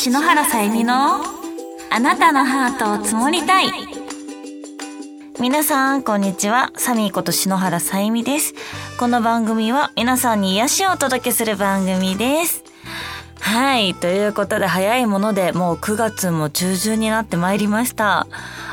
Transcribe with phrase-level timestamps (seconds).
[0.00, 1.16] 篠原さゆみの
[1.90, 3.66] あなたのハートを積もりたい
[5.40, 6.70] 皆さん、こんにちは。
[6.76, 8.54] サミーこと篠原さゆみです。
[8.96, 12.62] この番組は皆さんに癒しをお届けする番組です。
[13.40, 13.92] はい。
[13.94, 18.28] ということで、早いものでもう9月も中旬になってまいりました。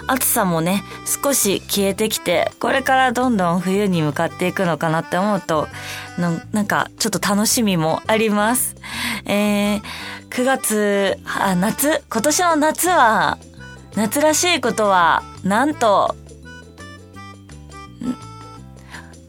[0.07, 0.84] 暑さもね、
[1.23, 5.68] 少し消えてきて、これからどんどん冬に向かっていくのかなって思うと、
[6.20, 8.76] のなんかちょっと楽しみもあります。
[9.26, 9.82] えー、
[10.35, 13.38] 9月、あ、夏、今年の夏は、
[13.95, 16.13] 夏らしいことは、なんと、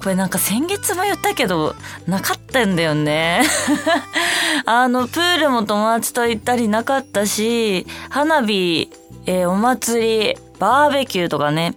[0.02, 1.76] これなんか先月も言ったけど、
[2.08, 3.42] なかったんだよね。
[4.66, 8.90] あの、プールも友達と行ったりなかったし、花火、
[9.26, 11.76] えーお祭り、バーベキューとかね。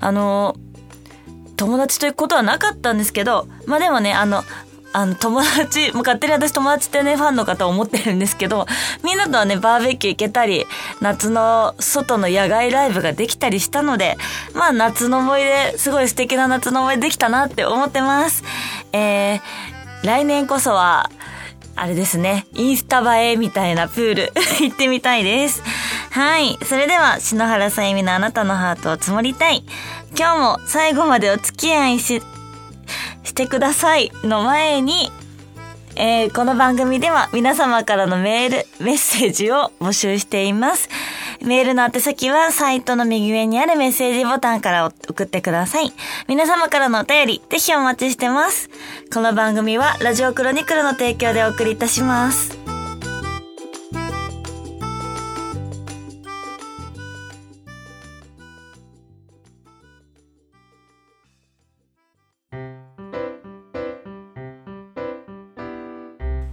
[0.00, 0.54] あの、
[1.56, 4.44] 友達と行くことはなかったんですけど、まあでもね、あの、
[4.92, 8.66] あの、友達、もう勝手に私友達ってね、ファンの方思ってるんですけど、
[9.04, 10.64] みんなとはね、バーベキュー行けたり、
[11.00, 14.16] 夏の外の野外ライブができたりしたので、
[14.54, 18.42] まあ夏の思い出、すごい素敵な夏の思い出できたなって思ってます。
[18.92, 19.40] えー、
[20.02, 21.10] 来年こそは、
[21.78, 24.32] あれですね、インスタ映えみたいなプール
[24.64, 25.62] 行ってみたいです。
[26.10, 26.58] はい。
[26.64, 29.62] それでは、篠原さゆみのあなたのハートを積もりたい。
[30.18, 32.22] 今日も最後までお付き合いし、
[33.26, 35.10] してくださいの前に、
[35.96, 40.88] えーこの番組では皆様からのメール、メッセージを募集しています。
[41.42, 45.92] メールの宛先はサイトの右上にあるメッセージボタンから送ってください。
[46.28, 48.70] 皆様からのお便り、ぜひお待ちしてます。
[49.12, 52.65] この番組はラジオクロニクルの提供でお送りいたします。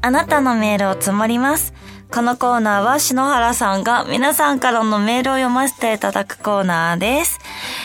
[0.05, 1.73] あなたのメールを積もります。
[2.11, 7.39] このコーナーは篠原さんが皆さんからのメールを読ませていただくコーナーです。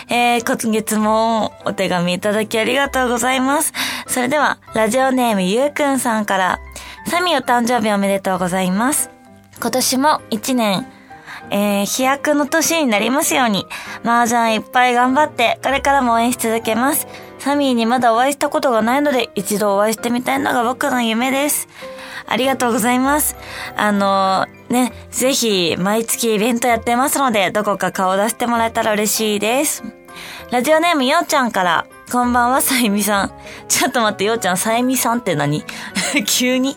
[0.08, 3.72] えー、今月もお手紙いただきありがとうございます。
[4.08, 6.58] それでは、ラジオネームゆうくんさんから、
[7.06, 9.10] サミお誕生日おめでとうございます。
[9.60, 10.88] 今年も一年、
[11.50, 13.64] えー、飛躍の年になりますように、
[14.04, 17.06] 麻雀いっぱい頑張って、これからも応援し続けます。
[17.38, 21.68] サミーにまだお会いしたことがないので、一度お会いしてみたいのが僕の夢です。
[22.28, 23.36] ありがとうございます。
[23.76, 29.82] あのね、ぜひ、毎月イベントやってますので、どこか顔出してもらえたら嬉しいです。
[30.50, 33.32] ラジオネームようちゃんから、こんばんは、さゆみさん。
[33.68, 35.64] ちょっと待って、ようちゃん、さゆみさんって何？
[36.26, 36.76] 急に？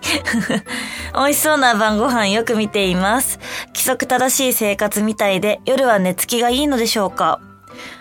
[1.15, 3.39] 美味しそうな晩ご飯よく見ています。
[3.67, 7.39] 規則正しい生活みたいで、夜は寝つきがいいのでしょうか？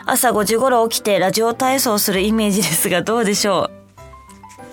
[0.07, 3.80] 朝5時頃起きてラジオ体操するイメージですがどうでしょう？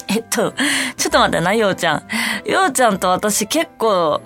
[0.10, 0.54] えっと、
[0.96, 2.04] ちょっと待ってな、ようちゃん。
[2.50, 4.22] ようちゃんと私結構、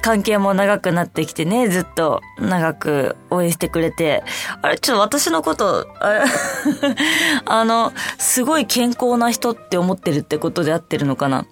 [0.00, 4.22] 関係も長くなってきてね、ずっと長く応援してくれて。
[4.62, 6.24] あれ、ちょっと私のこと、あ
[7.46, 11.46] あの、すごい健康な人って思ってるってことで合ってるのかな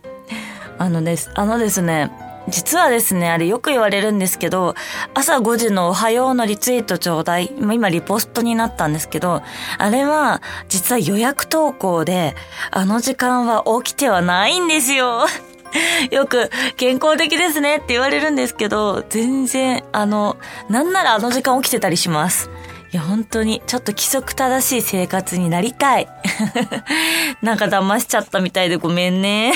[0.78, 2.10] あのです、あのですね、
[2.48, 4.74] 実はですね、あれよく言われるんですけど、
[5.14, 7.52] 朝5時のおはようのリツイートちょうだい。
[7.58, 9.42] 今リポストになったんですけど、
[9.78, 12.34] あれは実は予約投稿で、
[12.70, 15.26] あの時間は起きてはないんですよ。
[16.10, 20.36] よく健康的ですねって言われるんですけど、全然、あの、
[20.68, 22.50] なんならあの時間起きてたりします。
[22.92, 26.08] いや、本当に、ちょっと規則正しい生活になりたい。
[27.40, 29.54] なんか騙しちゃったみたいでごめんね。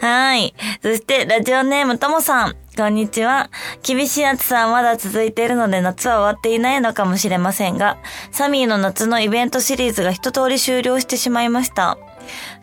[0.00, 0.54] はい。
[0.82, 2.56] そして、ラジオネームともさん。
[2.76, 3.50] こんにちは。
[3.82, 7.98] 厳しい暑さはまだ続いているので夏は終わっていないのかもしれませんが、
[8.32, 11.98] サミーの夏のイベントシリーズが一通り終了してしまいました。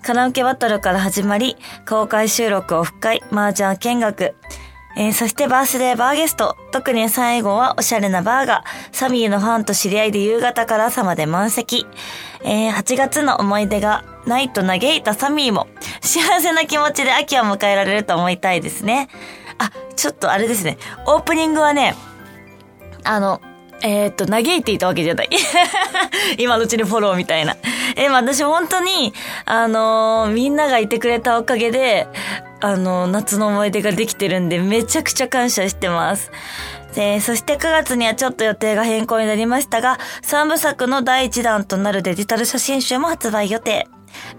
[0.02, 1.56] カラオケバトルから始まり、
[1.88, 4.36] 公開収録オフ会、麻雀見学、
[4.98, 6.58] えーそしてバースデーバーゲスト。
[6.74, 11.88] 特に最後はおしゃれなバーが、サミーのファンと知り合いで夕方から朝まで満席。
[12.44, 15.68] えー8月の思い出がないと嘆いたサミーも、
[16.02, 19.08] 幸せな気持ちで秋を迎えられると思いたいですね。
[19.58, 20.78] あ、ちょっとあれですね。
[21.06, 21.96] オープニングはね、
[23.04, 23.42] あの、
[23.84, 25.30] えっと、嘆いていたわけじゃない。
[26.38, 27.56] 今のうちにフォローみたいな。
[27.96, 29.14] え、私本当に、
[29.46, 32.08] あのーみんながいてくれたおかげで、
[32.60, 36.32] あのー夏の思い出ができてるんで、めちゃくちゃ感謝してます。
[36.96, 43.88] えーそして9月にはちょっと予定が変更になりましたが、3部作の第1弾となるデジタル写真集も発売予定。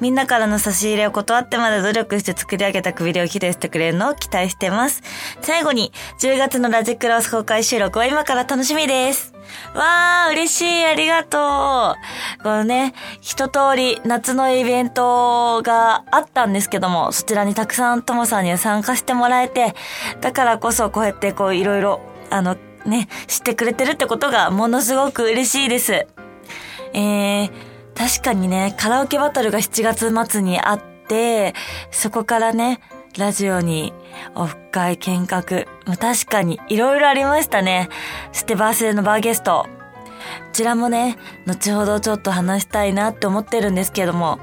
[0.00, 5.02] みんなからの差し入れを断ってまで努力して作り上げたくびれを披露してくれるのを期待してます。
[5.40, 9.32] 最後に、10月のラジクロス公開収録は今から楽しみです。
[9.75, 11.96] わー、嬉しい、ありがと
[12.38, 12.43] う。
[12.43, 19.75] このね、一通り夏のイベントがあったんですけども、そちらにたくさんともさんには参加してもらえて、
[20.20, 22.00] だからこそこうやってこういろいろ、
[22.32, 22.56] あの、
[22.87, 26.06] ね、知ってくれてるってことがものすごく嬉しいです。
[26.94, 27.50] えー、
[27.94, 29.82] 確かにね、カラオケバトルが7
[30.12, 31.55] 月末にあって、
[31.90, 32.81] そこからね、
[33.19, 33.93] ラジオに、
[34.34, 35.67] オフ会、見学、
[35.99, 37.88] 確かにいろいろありましたね。
[38.32, 39.67] ステバースでのバーゲスト。
[40.52, 41.16] こちらもね、
[41.46, 44.38] 後ほどちょっと話したいなって思ってるんですけども、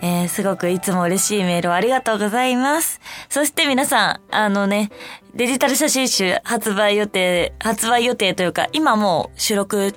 [0.00, 3.00] えー、すごくいつも嬉しいメールをありがとうございます。
[3.28, 4.90] そして皆さん、あのね、
[5.34, 9.94] デジタル写真集発売予定、発売予定というか、今もう収録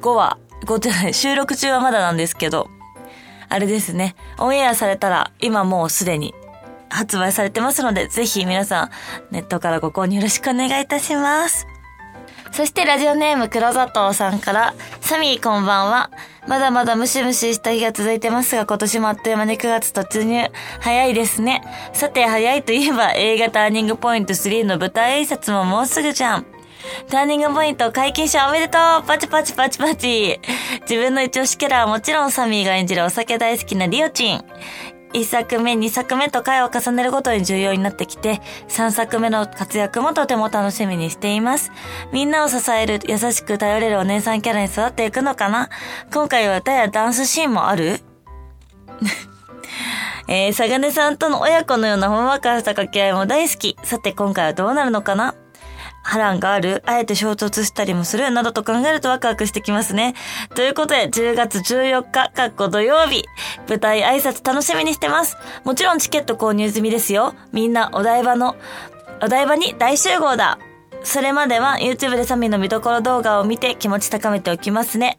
[0.00, 2.68] 後は、後じゃない、収録中はまだなんですけど、
[3.48, 6.34] あれですね、オンエアされたら今もうすでに
[6.88, 8.90] 発売されてますので、ぜひ皆さん
[9.32, 11.66] ネットからご購入よろしくお願いいたします。
[12.52, 16.10] そしてラジオネーム黒砂糖さんから、サミーこんばんは。
[16.48, 20.50] まだまだムシムシした日が続いてますが、今年もあっという間に9月突入。
[20.80, 21.62] 早いですね。
[21.92, 26.46] さて、早いといえば映画ターニングポイント3の舞台挨拶ももうすぐじゃん。
[27.08, 30.40] ターニングポイント解禁者おめでとうパチパチパチパチ
[30.82, 34.44] 自分の一押しキャラはもちろんサミーが演じるお酒大好きなリオチン。
[35.12, 41.72] 一作目、二作目と回を重ねるごとに重要になってきて、三作目の活躍もとても楽しみにしています。
[42.12, 45.68] みんなを支える優しく頼れるお姉さんキャラに育っていくのかな？
[46.12, 48.00] 今回は歌やダンスシーンもある？
[50.28, 53.76] えー、サガネさんとの親子のようなほんわかした掛け合いも大好き。
[53.82, 55.34] さて今回はどうなるのかな？
[56.02, 60.14] 波乱があるあえて衝突したりもするなどと考えるとワクワクしてきますね。
[60.54, 63.24] ということで、10月14日、かっこ土曜日、
[63.68, 65.36] 舞台挨拶楽しみにしてます。
[65.64, 67.34] もちろんチケット購入済みですよ。
[67.52, 68.56] みんなお台場の、
[69.22, 70.58] お台場に大集合だ。
[71.02, 75.16] それまでは YouTube でサミの見どころ動画を見て気持ち高めておきますね。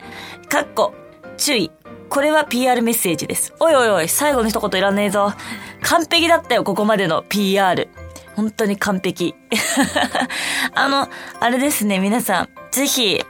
[0.49, 0.93] かっこ、
[1.37, 1.71] 注意。
[2.09, 3.53] これは PR メッセージです。
[3.59, 5.33] おいおいおい、最後の一言いらねえぞ。
[5.81, 7.89] 完璧だったよ、ここまでの PR。
[8.35, 9.35] 本当に完璧。
[10.73, 12.49] あの、あれですね、皆さん。
[12.71, 13.21] ぜひ、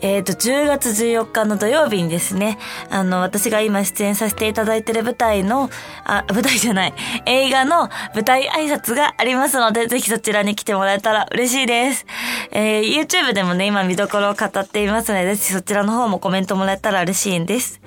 [0.00, 2.58] えっ、と、10月14日の土曜日にですね、
[2.90, 5.68] あの、私が今出演させていただいている舞台の、
[6.04, 6.94] あ、舞台じゃない、
[7.26, 12.06] 映画の舞台挨拶がありますので、ぜひそちらに来てもらえたら嬉しいです。
[12.52, 17.80] えー、YouTube でもね、今見どころを語っていますので、ぜひそちらの方もコメントもらえたら嬉しいんです。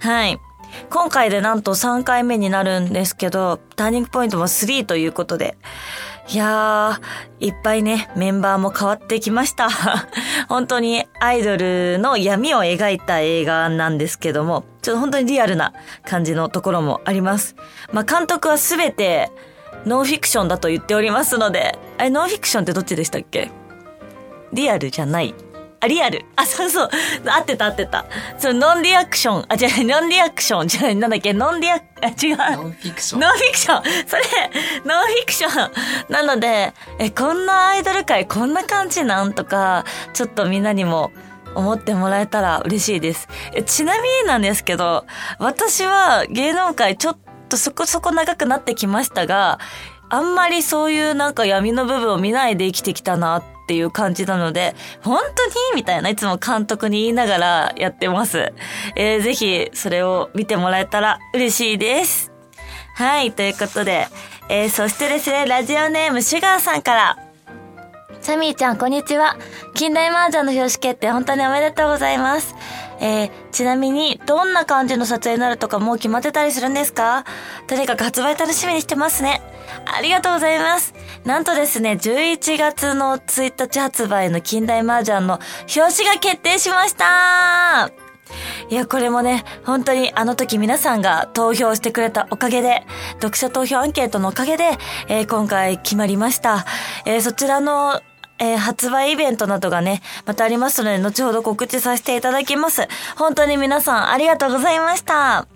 [0.00, 0.38] はい。
[0.90, 5.56] 今回でなんと3回目になるんですけど、ターニングポイントも3ということで、
[6.28, 9.68] いやー、いっぱいね、メンバーも変わってきました。
[10.48, 15.72] 本当にアイドルの闇を描いた映画なんですけども、ちょっと本当にリアルな
[16.06, 17.56] 感じのところもあります。
[17.92, 19.30] まあ、監督はすべて
[19.84, 23.50] ノンフィクションだと言っておりますので、あれ、ノンフィクションってどっちでしたっけ？
[24.52, 25.34] リアルじゃない。
[25.82, 26.24] あ、リアル。
[26.36, 26.90] あ、そうそう。
[27.26, 28.04] 合ってた合ってた。
[28.38, 29.44] そう、ノンリアクション。
[29.48, 30.90] あ、違う、ノンリアクション。
[30.90, 32.36] 違う、なんだっけ、ノンリア、あ、違う。
[32.36, 33.20] ノンフィクション。
[33.20, 34.22] ノンフィクションそれ、
[34.84, 35.72] ノンフィクション
[36.08, 39.84] なので、え、こんなアイドル界こんな感じなんとか、
[40.14, 41.10] ちょっとみんなにも
[41.56, 43.28] 思ってもらえたら嬉しいです。
[43.52, 45.04] えちなみになんですけど、
[45.40, 47.18] 私は芸能界ちょっ
[47.48, 49.58] とそこそこ長くなってきましたが、
[50.08, 58.52] あんまりそういうなんか闇の部分を見ないで生きてきたなっていう感じなので、本当にみたいな、いつも監督に言いながらやってます。
[58.96, 62.32] えー、ぜひ、それを見てもらえたら嬉しいです。
[62.94, 64.08] はい、ということで、
[64.48, 67.18] えー、そしてですね、ラジオネームシュガーさんから、
[68.20, 69.36] サミーちゃん、こんにちは。
[69.74, 72.54] 近代麻雀の表紙決定、本当におめでとうございます。
[73.02, 77.24] えー、ちなみに、どんな感じの撮影になるとかもう決まってたりするんですか？
[77.66, 79.42] とにかく発売楽しみにしてますね。
[79.84, 80.94] ありがとうございます。
[81.24, 85.40] なんとですね、11月の1日発売の近代麻雀の
[85.76, 87.90] 表紙が決定しました
[88.70, 94.78] いや、これもね、本当にあの時皆さんが投票してくれたおかげで、読者投票アンケートのおかげで、
[95.08, 96.64] えー今回決まりました。
[97.04, 98.00] えーそちらの、
[98.42, 102.88] えー発売イベントなどがね、またありますので、後ほど告知させていただきます。
[103.16, 105.46] 本当に皆さんありがとうございました。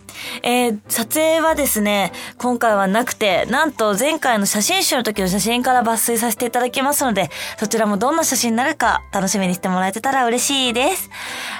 [0.43, 7.28] えー撮影はですね、今回はなくて、なんと前回の写真集の時の写真から抜粋させていただきますので、
[7.59, 11.11] そちらもどんな写真になるか楽しみにしてもらえてたら嬉しいです。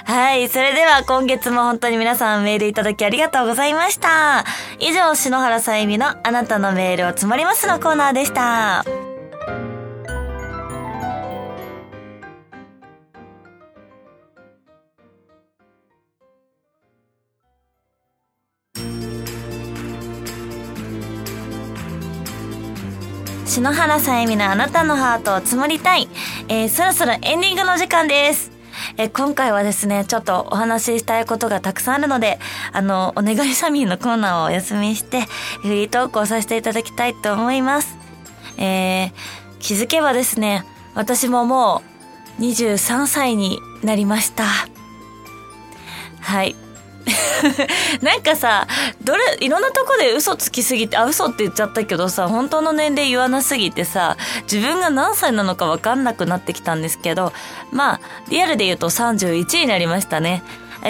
[0.05, 4.45] はい、それでは今月も本当に皆さんメールいただきありがとうございました。
[4.79, 9.06] 以上、篠原さゆみのあなたのメールを積もりますのコーナーでした。
[23.57, 26.07] 篠原さゆみのあなたのハートを積もりたい。
[26.47, 28.51] えー、そろそろエンディングの時間です。
[28.97, 32.37] えー、今回はですね、ちょっとお話ししたいことがたくさんあるので、
[32.71, 35.21] あの、お願いサミーのコーナーをお休みして、
[35.63, 37.97] フリートークをさせていただきたいと思います。
[38.59, 39.11] えー、
[39.57, 41.81] 気づけばですね、私もも
[42.37, 44.43] う23歳になりました。
[46.21, 46.55] はい。
[48.01, 48.67] なんかさ、
[49.03, 54.17] どれ、いろんなとこで嘘つきすぎて、あ、嘘って言っちゃったけどさ、本当の年齢言わなすぎてさ、
[54.51, 57.33] 自分が何歳なのかわかんなくなってきたんですけど、
[57.71, 57.99] まあ、
[58.29, 60.43] リアルで言うと31になりましたね。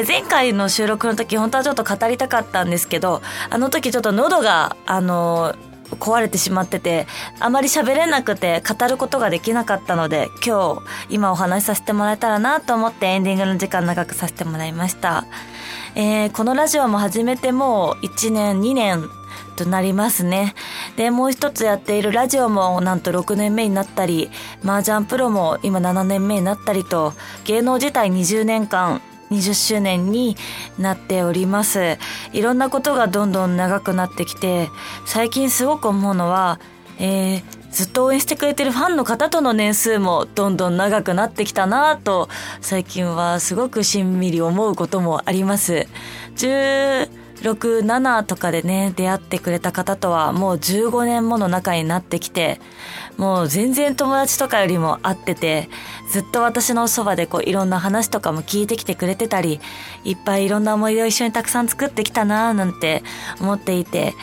[0.07, 5.55] 前回の収録の時本当はちょっと語りたかったんですけど、あの時ちょっと喉が、あの
[5.95, 7.07] 壊れてしまってて、
[7.39, 15.25] あまり喋れなくて語ることができなかったので、今日、今お話しさせてもらえたらなと思ってエンディングの時間長くさせてもらいました。
[15.99, 19.09] えー、このラジオも始めてもう1年、2年
[19.55, 20.53] となりますね。
[20.95, 24.29] で、もう一つやっているラジオもなんと6年目になったり、
[24.63, 27.13] 麻雀プロも今7年目になったりと、
[27.45, 29.01] 芸能自体20年間
[29.31, 30.37] 20周年に
[30.77, 31.97] なっております。
[32.31, 34.69] いろんなことがどんどん長くなってきて、
[35.07, 36.59] 最近すごく思うのは、
[36.99, 37.43] えー、
[37.77, 42.27] ずっと応援してくれてるファンの方との年数もどんどん長くなってきたなぁと、
[42.59, 45.85] 最近はすごくしんみり思うこともあります。
[46.37, 47.07] 16、
[47.85, 52.59] 7とかでね、出会ってくれた方とはもう15年もの仲になってきて、
[53.15, 55.69] もう全然友達とかよりも会ってて、
[56.11, 59.61] ずっと私のそばでこういろんな話とかも聞いてきてくれてたり、
[60.03, 63.03] いっぱいいろんな思い出を一緒にたくさん作ってきたなーなんて
[63.39, 64.15] 思っていて、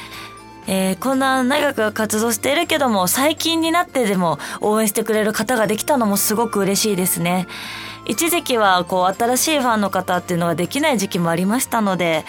[0.67, 7.47] えー、こんな長く活動しているけども、最近になってでも応援してくれる方ができたのもすごく嬉しいですね。
[8.07, 12.25] 一時期はこう新しいファンの方っていうのができない時期もありましたので、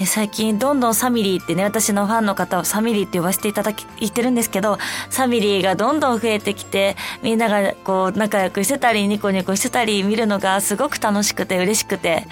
[0.00, 4.78] え最近どんどんサミリーってね、私のファンの方をサミリーって呼ばせていただき、言ってるんですけど、
[5.08, 12.26] サミリーがどんどん増えてきて、みんながこう仲良くしてたり、ニコニコしてたり見るのがすごく楽しくて嬉しくて、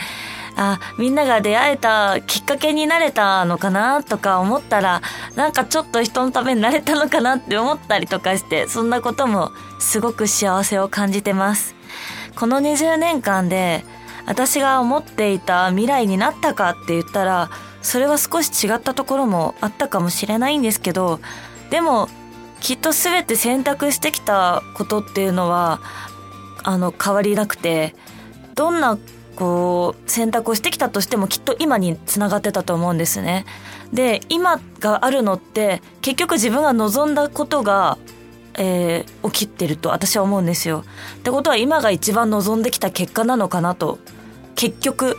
[0.59, 5.03] あ、みんなが出会えたきっかけになれたのかなとか思ったら、
[5.37, 11.77] なんかちょっと人のためになれたのかなって思ったりとかして、そんなこともすごく幸せを感じてます。
[12.35, 13.85] この20年間で
[14.27, 17.51] 私が思っていた未来になったかって言ったら
[17.83, 21.21] それは少し違ったところもあったかもしれないんですけど
[21.71, 22.09] でも
[22.61, 25.81] きっと全て選択してきたことっていうのは
[26.63, 27.95] あの変わりなくて
[28.55, 28.99] どんな
[29.39, 33.47] こう選択をしてきたとしてもきっと今につながってたと思うんですね。
[33.93, 37.99] で今があるのって結局自分が望んだことが
[38.61, 40.85] えー、起きてると私は思うんですよ。
[41.19, 44.01] ってことは今が一番望んできた結果なのかなと。
[44.57, 45.17] 結局、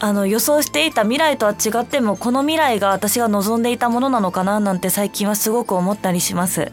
[0.00, 6.72] あの予想していた未来とは違ってもこの未来が私が望んでいたものなのかななんて最近はすごく思ったりします。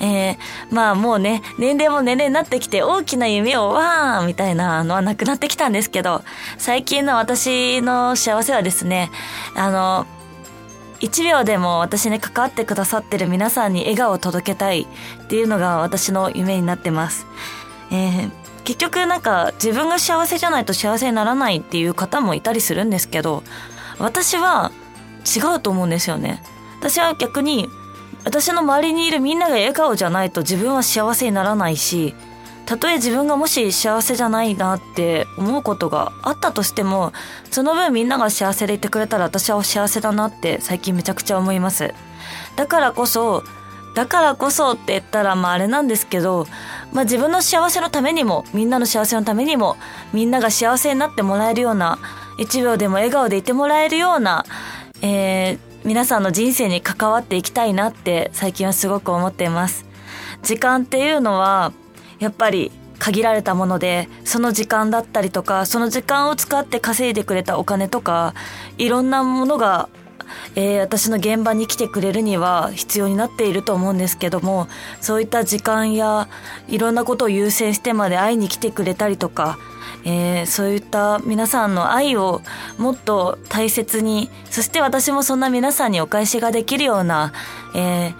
[0.00, 0.36] えー、
[0.70, 6.22] まあもうね、年齢も年齢になってきて大きな夢をわーみたいなのはなくなってきたんですけど、
[6.58, 9.10] 最近の私の幸せはですね、
[9.54, 10.06] あの、
[11.00, 17.26] 1秒でも私に関わってくださってる皆さんに笑顔を届けたいっていうのが私の夢になってます。
[17.90, 18.30] えー、
[18.64, 23.42] 結局なんか自分が幸せじゃないと幸せにならないっていう方もいたりするんですけど、
[23.98, 24.72] 私は
[25.24, 26.42] 違うと思うんですよね。
[26.80, 27.68] 私は逆に
[28.26, 32.12] 私の周りにいるみんなが笑顔じゃないと自分は幸せにならないし、
[32.66, 37.12] たとえ自分がもし幸せじゃないなって思うことがあったとしても、
[37.52, 41.94] その分みんなが幸せでいてくれたら私は幸せだなって最近めちゃくちゃ思います。
[42.56, 43.44] だからこそ、
[43.94, 46.48] だからこそって言ったらまああれなんですけど、
[46.92, 49.76] まあ自分の幸せのためにも、みんなの幸せのためにも、
[50.12, 52.00] みんなが幸せになってもらえるような、
[52.38, 54.44] 一秒でも笑顔でいてもらえるような、
[55.00, 59.86] えー、皆さんの人生に関わっていきたいなって最近はすごく思っています。
[60.42, 61.72] 時間っていうのは、
[62.18, 68.34] やっぱり限られたものでその時間だったりとかその時間を使って稼いでくれたお金とか
[68.78, 69.88] いろんなものが、
[70.54, 74.68] えー、私の現場に来てくれるには必要になっていると思うんですけども
[75.00, 76.28] そういった時間や
[76.68, 79.58] いろんなことを優先してまで会いに来てくれたりとか
[80.04, 82.40] えー、そういった皆さんの愛を
[82.78, 87.32] もっと大切にそして私もそんな皆さんにお返しができるような、
[87.74, 88.14] えー、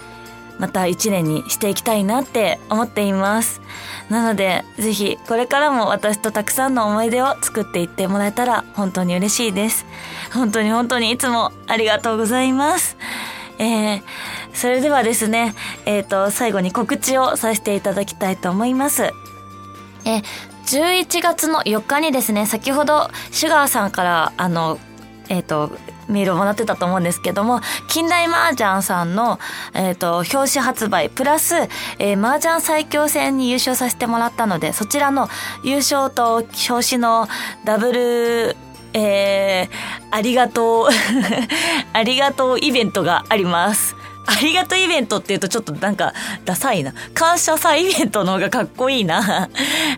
[0.59, 3.61] また一年にしていきたいなって思っています。
[4.09, 9.87] なので、ぜひこれからも私とたくさんの思い出を作っていってもらえたら本当に嬉しいです。
[10.33, 12.97] 本当に本当にいつもありがとうございます。
[13.59, 14.03] えー、
[14.53, 15.55] それではですね、
[15.87, 19.13] えっ、ー、と、最後に告知をさせていただきたいと思います。
[20.05, 20.23] え、
[20.67, 24.79] 11月の4日にですね、先ほどシュガーさんから、あの、
[25.28, 25.71] えっ、と、
[26.09, 29.38] メールをもらってたと思うんですけども、近代麻雀さんの、
[29.75, 31.54] えっ、と、表紙発売、プラス、
[31.99, 35.28] えー、麻雀最強戦に優勝させてもらったので、そちらの
[35.62, 37.28] 優勝と表紙の
[37.64, 38.56] ダブル、
[38.92, 39.68] えー、
[40.11, 40.88] ありがとう
[41.92, 43.95] ありがとうイベントがあります。
[44.26, 46.12] ありがとうイベントって言うとちょっとなんか
[46.45, 46.92] ダサいな。
[47.14, 49.49] 感謝祭イベントの方がかっこいいな。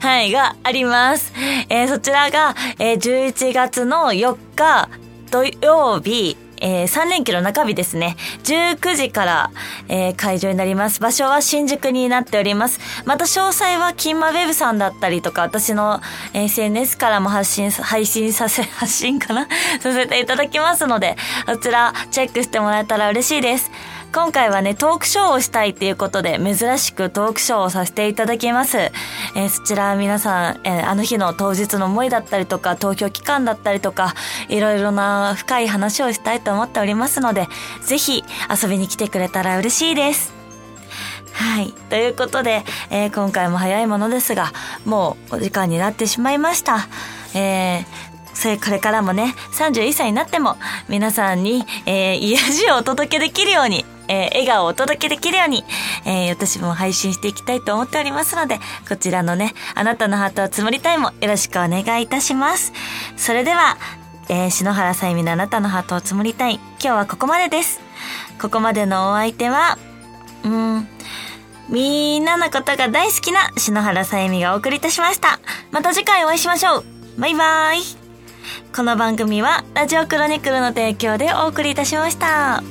[0.00, 1.32] はい、があります。
[1.68, 4.88] えー、そちらが、えー、11月の4日
[5.30, 8.16] 土曜日、えー、3連休の中日ですね。
[8.44, 9.50] 19時から、
[9.88, 11.00] えー、会場になります。
[11.00, 12.80] 場所は新宿になっております。
[13.04, 16.00] また詳細は金馬ウェブさんだったりとか、私の
[16.34, 19.48] SNS からも発信、配信させ、 発信かな？
[19.80, 21.16] させていただきますので、
[21.46, 23.70] そちらチェックしてもらえたら嬉しいです。
[24.12, 28.78] 今回はね、トークショーをしたいっていうことで、珍しくトークショーをさせていただきます。
[28.78, 34.14] えー、そちら皆さん、えー、あの日の当日の思いだったりとか、投票期間だったりとか、
[34.48, 37.48] いろいろな深い話をしたいと思っておりますので、
[37.82, 40.32] ぜひ遊びに来てくれたら嬉しいです。
[41.32, 41.72] はい。
[41.90, 44.52] ということで、えー、今回も早いものですが、
[44.86, 46.88] もうお時間になってしまいました。
[47.34, 47.84] えー、
[48.34, 50.56] それこれからもね、31歳になっても、
[50.88, 55.64] 皆さんに、えー、癒しをお届けできるように、えー、笑顔をお届けできるように、
[56.04, 62.72] えー、私も配信していきたいと思っておりますので、こちらのね、あなたのハートを積もりたいもよろしくお願いいたします。
[63.16, 63.76] それでは、
[64.28, 66.54] えー、篠原さゆみのあなたのハートを積もりたい。
[66.54, 67.80] 今日はここまでです。
[68.40, 69.78] ここまでのお相手は、
[70.44, 70.88] うん、
[71.68, 75.40] みんなのことが大好きな篠原さゆみがお送りいたしました。
[75.70, 76.84] また次回お会いしましょう。
[77.18, 77.82] バイバーイ。
[78.74, 82.62] この番組はラジオクロニクルの提供でお送りいたしました。